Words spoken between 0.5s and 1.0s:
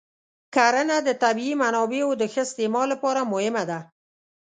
کرنه